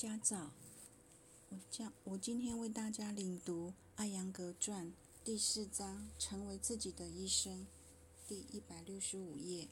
[0.00, 0.50] 家早，
[1.50, 4.86] 我将我今天为大家领读《艾扬格传》
[5.22, 7.66] 第四章“成为自己的医生”，
[8.26, 9.68] 第一百六十五页。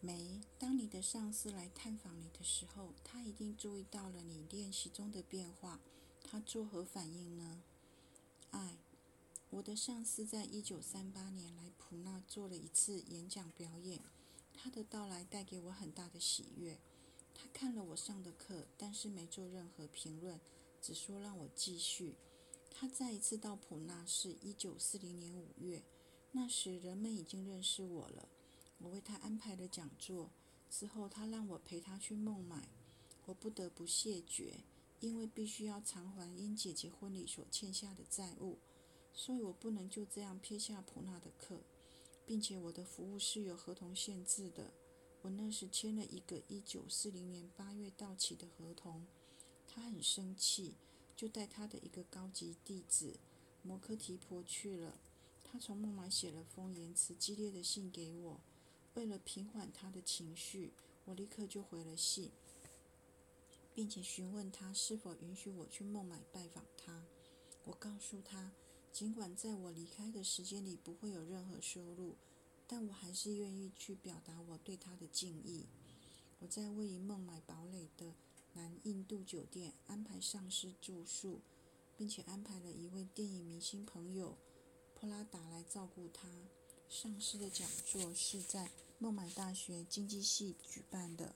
[0.00, 5.80] 梅，当你的上司来探访你的时候，他一定注意到了你练习中的变化，
[6.22, 7.60] 他作何反应呢？
[8.52, 8.78] 爱，
[9.50, 14.00] 我的上司在一九三八年来普纳做了一次演讲表演，
[14.54, 16.78] 他的到来带给我很大的喜悦。
[17.40, 20.40] 他看了我上的课，但是没做任何评论，
[20.82, 22.16] 只说让我继续。
[22.68, 25.84] 他再一次到普纳是一九四零年五月，
[26.32, 28.28] 那时人们已经认识我了。
[28.78, 30.30] 我为他安排了讲座，
[30.68, 32.68] 之后他让我陪他去孟买。
[33.26, 34.64] 我不得不谢绝，
[34.98, 38.58] 因为必须要偿还因姐姐婚礼所欠下的债务，
[39.12, 41.60] 所以我不能就这样撇下普纳的课，
[42.26, 44.72] 并且我的服务是有合同限制的。
[45.22, 49.06] 我那时签了一个一九四零年八月到期的合同，
[49.66, 50.74] 他很生气，
[51.16, 53.18] 就带他的一个高级弟子
[53.62, 54.98] 摩诃提婆去了。
[55.44, 58.40] 他从孟买写了封言辞激烈的信给我，
[58.94, 60.72] 为了平缓他的情绪，
[61.04, 62.30] 我立刻就回了信，
[63.74, 67.04] 并且询问他是否允许我去孟买拜访他。
[67.64, 68.52] 我告诉他，
[68.92, 72.16] 尽管在我离开的时间里不会有任何收入。
[72.68, 75.66] 但我还是愿意去表达我对他的敬意。
[76.38, 78.14] 我在位于孟买堡垒的
[78.52, 81.40] 南印度酒店安排上司住宿，
[81.96, 84.36] 并且安排了一位电影明星朋友
[84.94, 86.28] 普拉达来照顾他。
[86.88, 91.34] 上司的讲座是在孟买大学经济系举办的，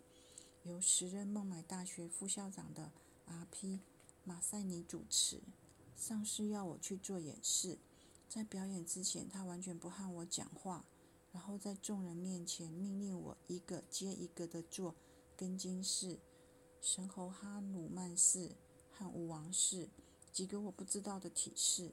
[0.65, 2.93] 由时任孟买大学副校长的
[3.27, 3.81] R.P.
[4.25, 5.41] 马赛尼主持。
[5.97, 7.79] 上司要我去做演示，
[8.29, 10.85] 在表演之前，他完全不和我讲话。
[11.33, 14.95] 然后在众人面前命令我一个接一个的做
[15.37, 16.19] 根金式、
[16.81, 18.53] 神猴哈努曼式
[18.93, 19.89] 和武王式
[20.31, 21.93] 几个我不知道的体式。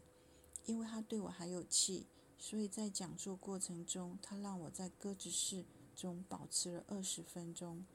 [0.66, 2.06] 因为他对我还有气，
[2.38, 7.86] 所以在讲座过程中，他让我在鸽子式中保持了二十分钟。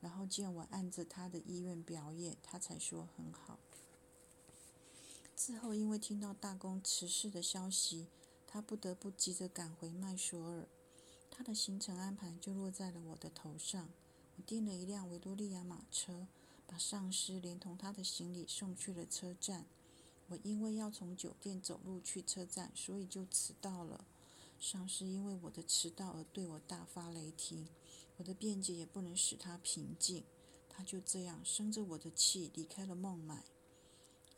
[0.00, 3.58] 然后见我按着他的意愿表演，他才说很好。
[5.34, 8.06] 之后因为听到大公辞世的消息，
[8.56, 10.66] 他不得不急着赶回麦索尔。
[11.30, 13.90] 他的行程安排就落在了我的头上。
[14.38, 16.26] 我订了一辆维多利亚马车，
[16.66, 19.66] 把上司连同他的行李送去了车站。
[20.28, 24.06] 我因为要从酒店走路去车站，所以就迟到了。
[24.58, 27.68] 上司因为我的迟到而对我大发雷霆，
[28.16, 30.24] 我的辩解也不能使他平静。
[30.70, 33.44] 他就这样生着我的气离开了孟买。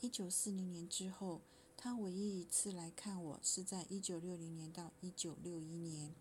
[0.00, 1.40] 一九四零年之后，
[1.80, 6.12] 他唯一一次来看我是在一九六零年到一九六一年。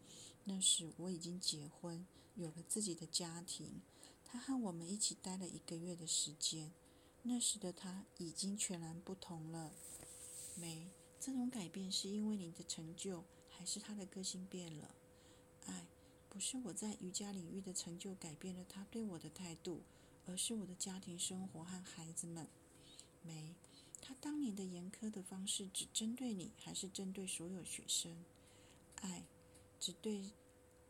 [0.44, 3.82] 那时我已经结婚，有了自己的家庭。
[4.24, 6.72] 他和我们一起待了一个月的时间。
[7.24, 9.74] 那时的他已经全然不同了。
[10.54, 14.94] 没，这种改变是因为你的成就，还是他的个性变了？
[15.66, 15.88] 爱，
[16.30, 19.82] 不是我在瑜伽领域的成就改变了他对我的态度，
[20.28, 22.48] 而是我的家庭生活和孩子们。
[23.24, 23.56] 没，
[24.08, 28.24] 他当年的严苛的方式只针对你，还是针对所有学生？
[29.02, 29.26] 爱。
[29.82, 30.32] 只对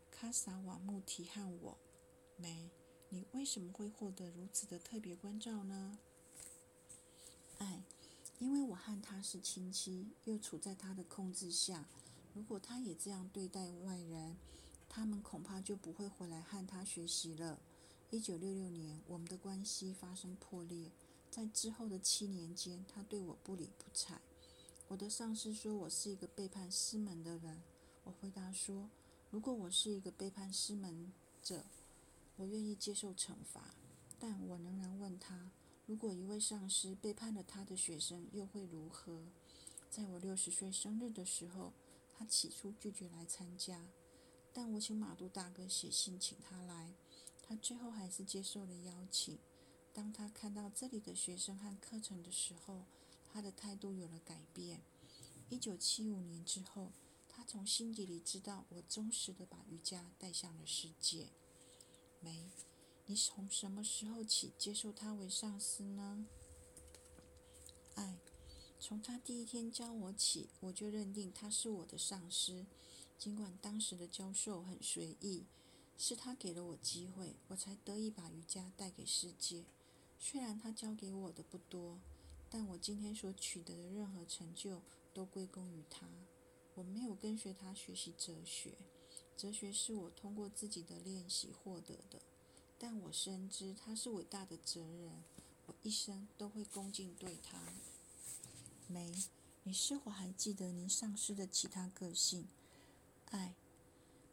[0.08, 1.76] 卡萨瓦穆提和我，
[2.36, 2.70] 没
[3.08, 5.98] 你为什么会获得如此的特别关照呢？
[7.58, 7.82] 爱，
[8.38, 11.88] 因为我和他是亲戚，又处在他的控制下。
[12.34, 14.36] 如果他也这样对待外人，
[14.88, 17.58] 他们恐怕就不会回来和他学习了。
[18.10, 20.92] 一九六六年，我们的关系发生破裂，
[21.30, 24.20] 在之后的七年间，他对我不理不睬。
[24.88, 27.62] 我的上司说我是一个背叛师门的人。
[28.04, 28.88] 我回答说
[29.30, 31.12] ：“如果我是一个背叛师门
[31.42, 31.64] 者，
[32.36, 33.74] 我愿意接受惩罚。
[34.18, 35.50] 但我仍然问他：
[35.86, 39.22] 如果一位上司背叛了他的学生，又会如何？”
[39.90, 41.72] 在我六十岁生日的时候，
[42.14, 43.86] 他起初拒绝来参加，
[44.52, 46.94] 但我请马杜大哥写信请他来，
[47.42, 49.38] 他最后还是接受了邀请。
[49.98, 52.84] 当他看到这里的学生和课程的时候，
[53.26, 54.80] 他的态度有了改变。
[55.48, 56.92] 一九七五年之后。
[57.26, 61.28] 他从心底里知道，我忠实的把瑜伽带向了世界。
[62.20, 62.50] 梅，
[63.06, 66.26] 你从什么时候起接受他为上司呢？
[67.94, 68.18] 爱，
[68.80, 72.66] 从他第一天教我起，我就认定他是我的上司。
[73.16, 75.46] 尽管当时的教授很随意，
[75.96, 79.64] 是他给了我机会，我才得以把瑜伽带给世界。
[80.18, 81.98] 虽然他教给我的不多，
[82.50, 84.82] 但我今天所取得的任何成就，
[85.14, 86.06] 都归功于他。
[86.74, 88.72] 我没有跟随他学习哲学，
[89.36, 92.20] 哲学是我通过自己的练习获得的。
[92.78, 95.24] 但我深知他是伟大的哲人，
[95.66, 97.58] 我一生都会恭敬对他。
[98.86, 99.12] 梅，
[99.64, 102.46] 你是否还记得您上师的其他个性？
[103.26, 103.54] 爱，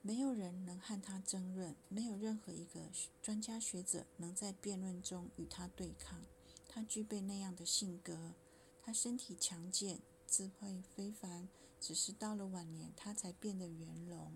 [0.05, 2.91] 没有人能和他争论，没有任何一个
[3.23, 6.21] 专家学者能在辩论中与他对抗。
[6.69, 8.35] 他具备那样的性格，
[8.83, 9.97] 他身体强健，
[10.27, 11.49] 智慧非凡，
[11.81, 14.31] 只是到了晚年，他才变得圆融。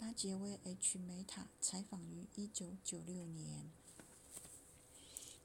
[0.00, 3.70] 拉杰威 ·H· 梅塔采访于一九九六年。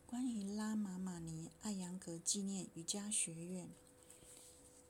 [0.08, 3.70] 关于拉玛玛尼艾扬格纪念瑜伽学院，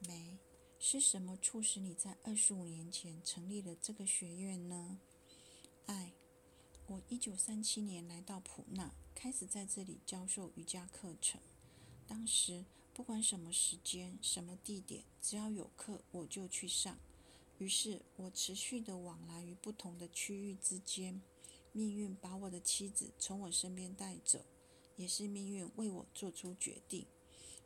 [0.07, 0.38] 梅，
[0.83, 5.00] 是什么促使你在二十五年前成立了这个学院呢？
[5.86, 6.12] 爱，
[6.88, 11.39] 我一九三七年来到普纳，开始在这里教授瑜伽课程。
[12.07, 16.98] 当时不管什么时间、什么地点，只要有课我就去上。
[17.60, 21.22] 于是我持续的往来于不同的区域之间。
[21.74, 24.44] 命运把我的妻子从我身边带走。
[24.95, 27.06] 也是命运为我做出决定，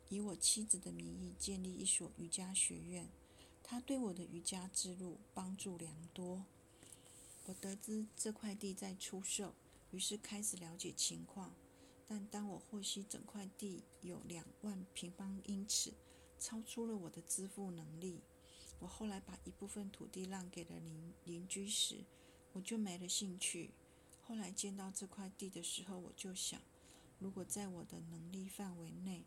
[0.08, 3.08] 以我妻子的名义建立一所瑜伽学院。
[3.62, 6.44] 她对我的瑜伽之路帮助良多。
[7.46, 9.54] 我得知这块地在出售，
[9.90, 11.54] 于是开始了解情况。
[12.08, 15.92] 但当我获悉整块地有两万平方英尺，
[16.38, 18.20] 超出了我的支付能力，
[18.78, 22.04] 我后来把一部分土地让给了邻邻居时，
[22.52, 23.70] 我就没了兴趣。
[24.22, 26.60] 后来见到这块地的时候，我就想。
[27.18, 29.24] 如果在我的能力范围内，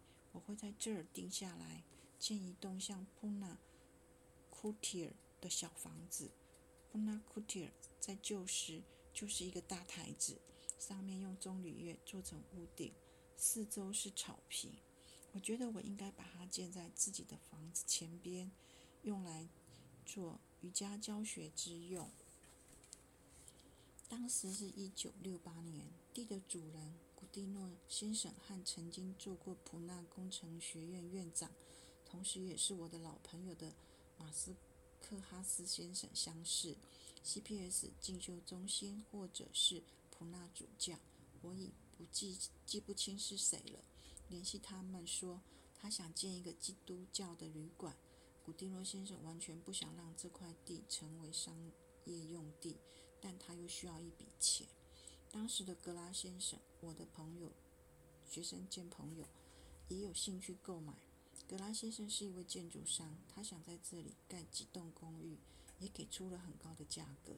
[0.59, 1.85] 在这儿定下来，
[2.19, 3.55] 建一栋像 Puna
[4.51, 6.29] Kutir 的小房子。
[6.91, 8.81] Puna Kutir 在旧时
[9.13, 10.37] 就是一个大台子，
[10.77, 12.93] 上面用棕榈叶做成屋顶，
[13.37, 14.73] 四周是草坪。
[15.31, 18.51] 我觉得我应该把它建在自己的房子前边，
[19.03, 19.47] 用来
[20.05, 22.11] 做瑜伽教学之用。
[24.09, 26.93] 当时是一九六八年，地的主人。
[27.19, 31.51] 古蒂诺先生和曾经做过普纳工程学院院长，
[32.05, 33.73] 同时也是我的老朋友的
[34.17, 34.55] 马斯
[35.01, 36.77] 克哈斯先生相识。
[37.25, 40.97] CPS 进修中心或者是普纳主教，
[41.41, 43.83] 我已不记记不清是谁了。
[44.29, 45.41] 联系他们说，
[45.75, 47.97] 他想建一个基督教的旅馆。
[48.45, 51.53] 古蒂诺先生完全不想让这块地成为商
[52.05, 52.77] 业用地，
[53.19, 54.65] 但他又需要一笔钱。
[55.31, 57.51] 当时的格拉先生，我的朋友、
[58.27, 59.27] 学生兼朋友，
[59.87, 60.93] 也有兴趣购买。
[61.47, 65.37] 格拉先生是一位建筑商，他想在这里盖几栋公寓，
[65.79, 67.33] 也给出了很高的价格。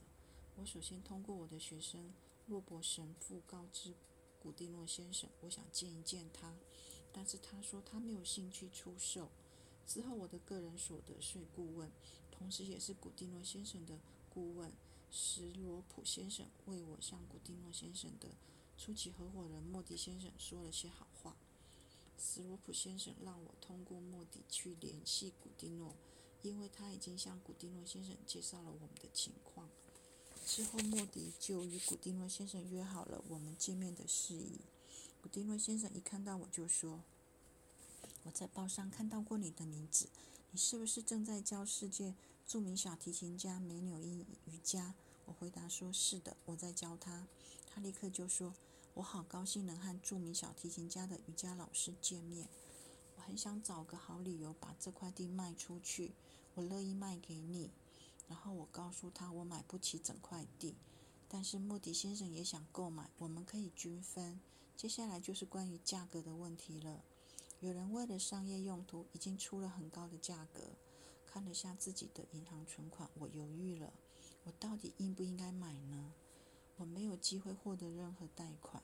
[0.56, 2.14] 我首先通过我的学生
[2.48, 3.94] 洛伯神父告知
[4.42, 6.54] 古蒂诺先生，我想见一见他，
[7.12, 9.30] 但是他说他没有兴趣出售。
[9.86, 11.92] 之后，我的个人所得税顾问，
[12.32, 14.00] 同时也是古蒂诺先生的
[14.30, 14.72] 顾问。
[15.14, 18.30] 史罗普先生为我向古蒂诺先生的
[18.78, 21.36] 初期合伙人莫迪先生说了些好话。
[22.18, 25.94] 史罗普先生让我通过莫迪去联系古蒂诺，
[26.44, 29.68] 因为他已经向古蒂诺先生介绍了我们的情况。
[30.46, 34.62] 之后，莫迪就与古蒂诺先生约好了我们见面的事宜。
[35.22, 37.02] 古蒂诺先生一看到我就说
[38.24, 40.08] ：“我在报上看到过你的名字，
[40.52, 42.16] 你是不是正在教世界？”
[42.52, 44.94] 著名小提琴家梅纽因瑜伽，
[45.24, 47.26] 我回答说：“是的，我在教他。”
[47.66, 48.54] 他立刻就说
[48.96, 52.50] ：“我好高兴能和著名小提琴家的瑜伽老师见面。
[53.16, 56.12] 我很想找个好理由把这块地卖出去，
[56.54, 57.72] 我乐意卖给你。”
[58.28, 60.76] 然后我告诉他我买不起整块地，
[61.30, 64.42] 但是莫迪先生也想购买，我们可以均分。
[64.76, 67.02] 接下来就是关于价格的问题了。
[67.62, 70.60] 有人为了商业用途已经出了很高的价格。
[71.32, 73.94] 看了下自己的银行存款，我犹豫了，
[74.44, 76.14] 我到底应不应该买呢？
[76.76, 78.84] 我没有机会获得任何贷款，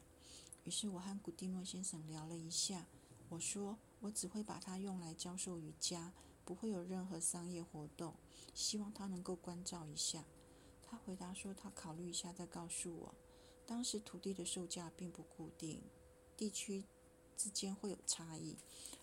[0.64, 2.88] 于是我和古蒂诺先生聊了一下。
[3.28, 6.14] 我说我只会把它用来教授瑜伽，
[6.46, 8.16] 不会有任何商业活动，
[8.54, 10.24] 希望他能够关照一下。
[10.86, 13.16] 他回答说他考虑一下再告诉我。
[13.66, 15.82] 当时土地的售价并不固定，
[16.38, 16.86] 地区
[17.36, 18.56] 之间会有差异，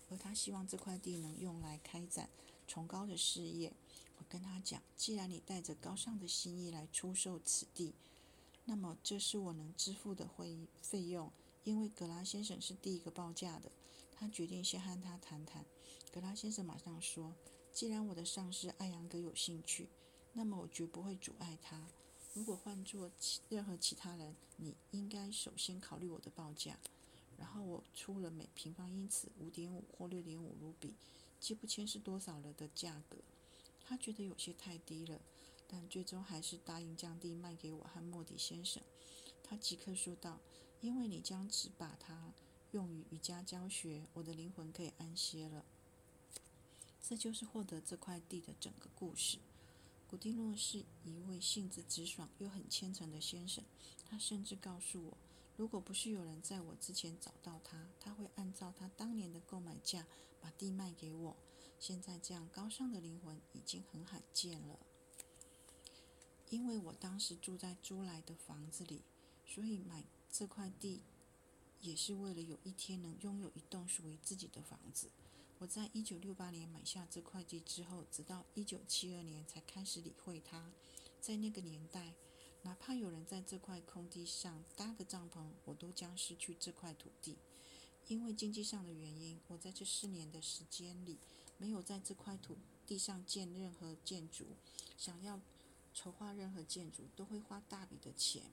[0.08, 2.30] 而他希望这块地能用来开展。
[2.66, 3.72] 崇高的事业，
[4.18, 7.94] 我跟他讲：既然你带着高尚的心意来出售此地，
[8.64, 11.30] 那么这是我能支付的会费用。
[11.64, 13.72] 因为格拉先生是第一个报价的，
[14.12, 15.64] 他决定先和他谈谈。
[16.12, 17.34] 格拉先生马上说：
[17.72, 19.88] 既然我的上司艾扬格有兴趣，
[20.34, 21.88] 那么我绝不会阻碍他。
[22.34, 26.78] 如果换做其任何其他人，你应该首先考虑我的报价。
[27.36, 30.94] 然后我出了每平方英尺五点五或六点五卢比。
[31.44, 33.18] 记不清是多少了的价格，
[33.84, 35.20] 他觉得有些太低了，
[35.68, 38.82] 但最终还是答应降低卖给我和莫迪先生。
[39.42, 40.40] 他即刻说道
[40.80, 42.32] ：“因为你将只把它
[42.72, 45.66] 用于瑜伽教学，我的灵魂可以安歇了。
[47.06, 49.36] 这就是获得这块地的整个故事。
[50.08, 53.62] 古蒂诺是一位性子直爽又很虔诚的先生，
[54.08, 55.18] 他甚至告诉我，
[55.56, 60.06] 如果不是有人在我之前找到他，他会按照他当年的购买价
[60.40, 61.36] 把地卖给我。
[61.78, 64.78] 现在这样高尚的灵魂已经很罕见了。
[66.50, 69.02] 因为我当时住在租来的房子里，
[69.46, 71.02] 所以买这块地
[71.80, 75.10] 也是为了有一天能拥有一栋属于自己的房子。
[75.58, 80.70] 我在一九六八年买下这块地之后，直到一九七二年才开始理会它。
[81.20, 82.12] 在那个年代，
[82.64, 87.36] 哪怕有人在这块空地上搭个帐篷，我都将失去这块土地。
[88.08, 91.18] 因为经济上的原因，我在这四年的时间里
[91.58, 92.56] 没有在这块土
[92.86, 94.46] 地上建任何建筑。
[94.96, 95.40] 想要
[95.92, 98.50] 筹划任何建筑，都会花大笔的钱。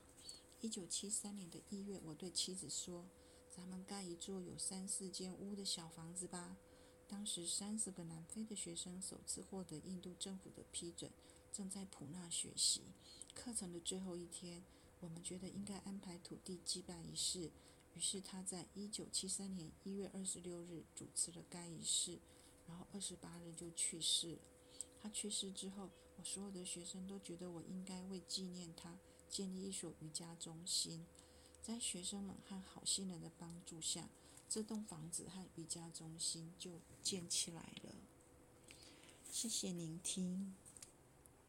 [0.59, 3.05] 一九七三年的一月，我对妻子说
[3.49, 6.57] ：“咱们盖一座有三四间屋的小房子吧。”
[7.07, 11.11] 当时，三十个南非的学生首次获得印度政府的批准，
[11.51, 12.81] 正在普纳学习。
[13.33, 14.63] 课程的最后一天，
[14.99, 17.51] 我们觉得应该安排土地祭拜仪式，
[17.95, 22.19] 于是他在一九七三年一月二十六日主持了该仪式，
[22.67, 24.41] 然后二十八日就去世了。
[25.01, 31.05] 他去世之后，我所有的学生都觉得我应该为纪念他建立一所瑜伽中心。
[31.61, 34.09] 在学生们和好心人的帮助下。
[34.49, 37.95] 这栋房子和瑜伽中心就建起来了。
[39.31, 40.53] 谢谢聆听。